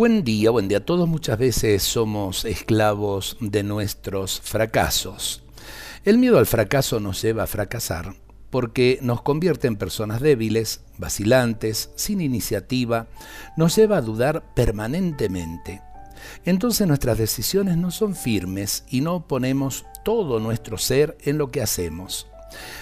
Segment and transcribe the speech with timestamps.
[0.00, 1.06] Buen día, buen día todos.
[1.06, 5.42] Muchas veces somos esclavos de nuestros fracasos.
[6.06, 8.14] El miedo al fracaso nos lleva a fracasar
[8.48, 13.08] porque nos convierte en personas débiles, vacilantes, sin iniciativa,
[13.58, 15.82] nos lleva a dudar permanentemente.
[16.46, 21.60] Entonces nuestras decisiones no son firmes y no ponemos todo nuestro ser en lo que
[21.60, 22.26] hacemos.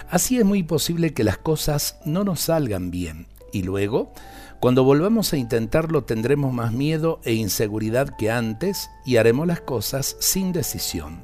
[0.08, 4.12] Así es muy posible que las cosas no nos salgan bien y luego
[4.60, 10.16] cuando volvamos a intentarlo tendremos más miedo e inseguridad que antes y haremos las cosas
[10.18, 11.22] sin decisión.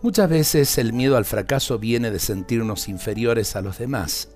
[0.00, 4.30] Muchas veces el miedo al fracaso viene de sentirnos inferiores a los demás.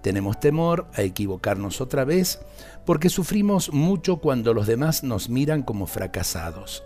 [0.00, 2.38] Tenemos temor a equivocarnos otra vez
[2.86, 6.84] porque sufrimos mucho cuando los demás nos miran como fracasados.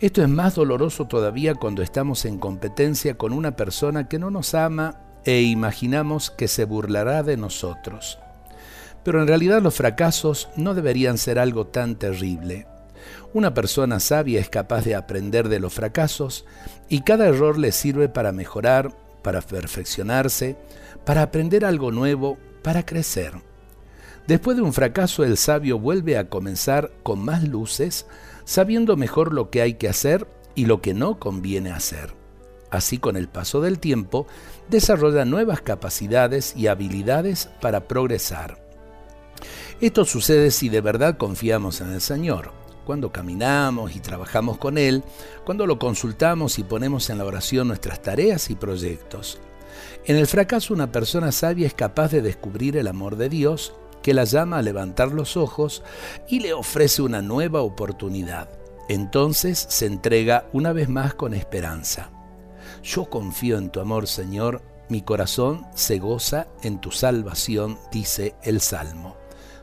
[0.00, 4.54] Esto es más doloroso todavía cuando estamos en competencia con una persona que no nos
[4.54, 8.18] ama e imaginamos que se burlará de nosotros.
[9.08, 12.66] Pero en realidad los fracasos no deberían ser algo tan terrible.
[13.32, 16.44] Una persona sabia es capaz de aprender de los fracasos
[16.90, 20.58] y cada error le sirve para mejorar, para perfeccionarse,
[21.06, 23.32] para aprender algo nuevo, para crecer.
[24.26, 28.04] Después de un fracaso el sabio vuelve a comenzar con más luces,
[28.44, 32.12] sabiendo mejor lo que hay que hacer y lo que no conviene hacer.
[32.70, 34.26] Así con el paso del tiempo
[34.68, 38.67] desarrolla nuevas capacidades y habilidades para progresar.
[39.80, 42.50] Esto sucede si de verdad confiamos en el Señor,
[42.84, 45.04] cuando caminamos y trabajamos con Él,
[45.44, 49.38] cuando lo consultamos y ponemos en la oración nuestras tareas y proyectos.
[50.04, 54.14] En el fracaso una persona sabia es capaz de descubrir el amor de Dios, que
[54.14, 55.84] la llama a levantar los ojos
[56.26, 58.48] y le ofrece una nueva oportunidad.
[58.88, 62.10] Entonces se entrega una vez más con esperanza.
[62.82, 68.60] Yo confío en tu amor, Señor, mi corazón se goza en tu salvación, dice el
[68.60, 69.27] Salmo.